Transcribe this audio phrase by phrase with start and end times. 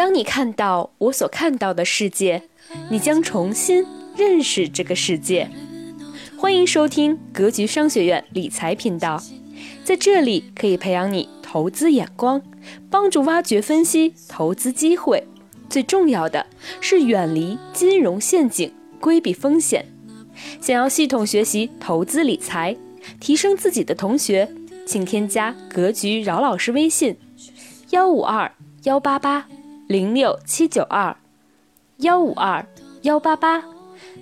[0.00, 2.42] 当你看到我所看到的世界，
[2.88, 3.84] 你将重新
[4.16, 5.50] 认识这个世界。
[6.38, 9.22] 欢迎收听格局商学院理财频道，
[9.84, 12.40] 在这里可以培养你投资眼光，
[12.88, 15.22] 帮助挖掘分析投资机会。
[15.68, 16.46] 最重要的
[16.80, 19.84] 是远离金融陷阱，规避风险。
[20.62, 22.74] 想要系统学习投资理财，
[23.20, 24.50] 提升自己的同学，
[24.86, 27.18] 请添加格局饶老师微信：
[27.90, 28.50] 幺五二
[28.84, 29.46] 幺八八
[29.90, 31.16] 零六七九二，
[31.96, 32.64] 幺五二
[33.02, 33.60] 幺八八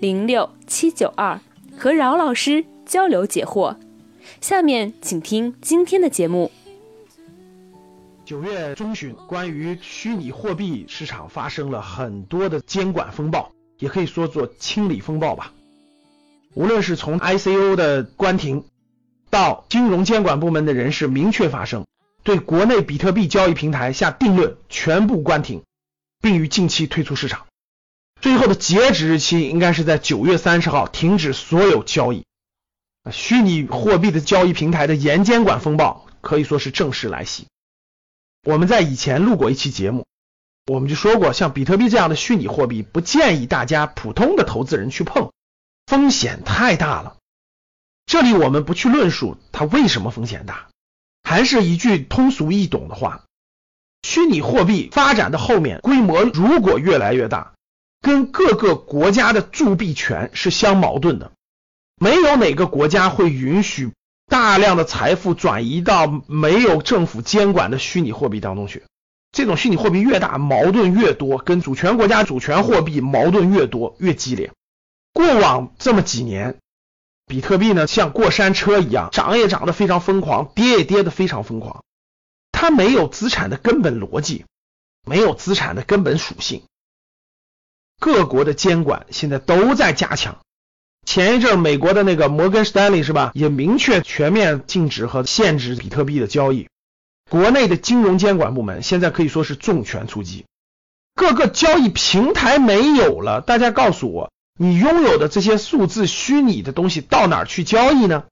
[0.00, 1.38] 零六七九二。
[1.78, 3.76] 和饶老师交流解惑，
[4.40, 6.50] 下面请听今天的节目。
[8.24, 15.52] 九月中旬，关于虚拟货币市场发生了很多的监管风暴，也可以说做清理风暴吧。
[16.54, 18.64] 无论是从 ICO 的关停，
[19.30, 21.86] 到金融监管部门的人士明确发声，
[22.22, 25.62] 对国内比特币交易平台下定论，全部关停，
[26.20, 27.46] 并于近期退出市场。
[28.20, 32.24] 最后的截止日期应该是在九月三十号，停止所有交易。
[33.10, 37.48] 虚拟货币的交易平台的严监管风暴可以说是正式来袭。
[38.44, 40.06] 我们在以前录过一期节目，
[40.66, 45.32] 我们就说过，像比特币这样的虚拟货币，不建议大家普通的投资人去碰，
[45.86, 47.16] 风险太大了。
[48.06, 50.68] 这里我们不去论述它为什么风险大，
[51.32, 53.24] 还是一句通俗易懂的话：
[54.02, 57.54] 虚拟货币发展的后面规模如果越来越大。
[58.02, 61.32] 跟各个国家的铸币权是相矛盾的，
[61.96, 63.92] 没有哪个国家会允许
[64.26, 68.82] 大量的财富转移到没有政府监管的虚拟货币当中去。
[69.30, 74.52] 这种虚拟货币越大，矛盾越多，跟主权国家主权货币矛盾越多越激烈。
[75.14, 76.58] 过往这么几年，
[77.26, 81.84] 比特币呢像过山车一样，涨也涨得非常疯狂，跌也跌得非常疯狂。
[82.50, 84.44] 它没有资产的根本逻辑，
[85.06, 86.62] 没有资产的根本属性。
[87.98, 90.38] 各国的监管现在都在加强。
[91.04, 96.68] 前一阵美国的那个摩根士丹利是吧，也明确全面禁止和限制比特币的交易。
[97.28, 100.44] 国内的金融监管部门现在可以说是重拳出击。
[101.14, 108.24] 各个交易平台没有了，大家告诉我，你拥有的这些数字虚拟的东西到哪儿去交易呢？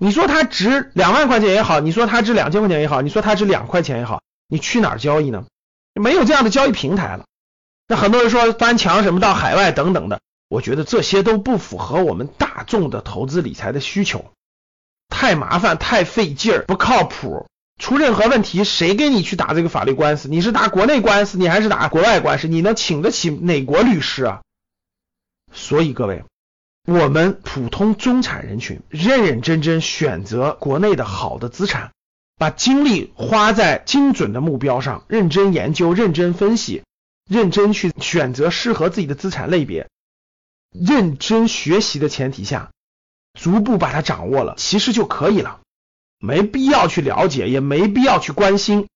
[0.00, 5.44] 你说它值两万块钱也好，你说它值两千块钱也好，你说它值两块钱也好，你去哪儿交易呢？
[5.94, 7.24] 没有这样的交易平台了。
[7.88, 14.32] 那很多人说翻墙什么到海外等等的，我觉得这些都不符合我们大众的投资理财的需求，
[15.08, 17.46] 太麻烦太费劲儿，不靠谱。
[17.78, 20.28] 出任何问题，谁给你去打这个法律官司？
[20.28, 22.46] 你是打国内官司，你还是打国外官司？
[22.46, 24.42] 你能请得起哪国律师啊？
[25.72, 26.22] 所以各位，
[26.84, 31.92] 我们普通中产人群认认真真选择国内的好的资产，
[32.36, 36.82] 把精力花在精准的目标上，认真研究，认真分析。
[37.26, 39.88] 认真去选择适合自己的资产类别，
[40.72, 42.70] 认真学习的前提下，
[43.32, 45.60] 逐步把它掌握了，其实就可以了，
[46.18, 48.88] 没必要去了解，也没必要去关心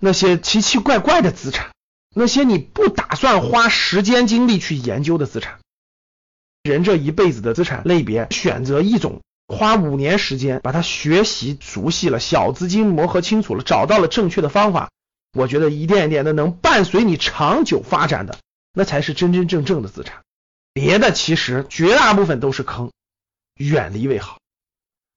[0.00, 1.68] 那些奇奇怪怪的资产，
[2.14, 5.58] 那些你不打算花时间精力去研究的资产。
[6.62, 14.90] 人这一辈子的资产类别，选择一种，花五年时间把它学习熟悉了，小资金磨合清楚了，找到了正确的方法。
[15.32, 18.38] 我觉得一点一点的能伴随你长久发展的，
[18.72, 20.22] 那才是真真正正的资产。
[20.72, 22.90] 别的其实绝大部分都是坑，
[23.56, 24.38] 远离为好。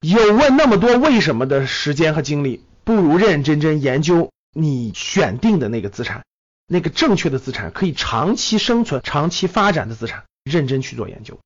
[0.02, 6.26] 有问那么多为什么的时间和精力，不如认认真真研究你选定的那个资产，
[6.68, 11.40] 那个正确的资产，可以长期生存、长期发展的资产，认真去做研究。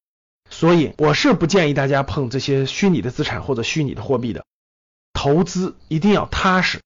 [0.50, 4.45] 所以我是不建议大家碰这些虚拟的资产或者虚拟的货币的，
[5.13, 6.81] 投资一定要踏实。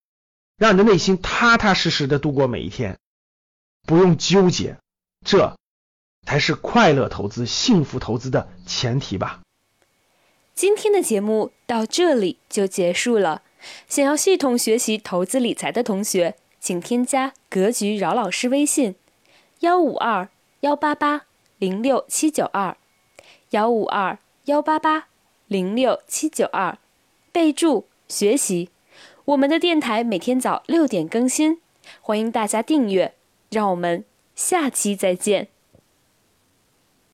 [0.58, 2.98] 让你的内心踏踏实实的度过每一天，
[3.84, 4.78] 不用纠结，
[5.26, 5.56] 这
[6.26, 9.40] 才是快乐投资、幸福投资的前提吧。
[10.54, 13.42] 今天的节目到这里就结束了。
[13.88, 18.96] 想要系统学习投资理财的同学，请添加格局饶老师微信：
[19.62, 20.28] 幺五二
[20.62, 21.26] 幺八八
[21.60, 22.76] 零六七九二，
[23.52, 25.10] 幺五二幺八八
[25.48, 26.78] 零六七九二，
[27.32, 28.70] 备注学习。
[29.26, 31.60] 我们的电台每天早六点更新，
[32.02, 33.14] 欢迎大家订阅，
[33.50, 35.50] 让我们下期再见。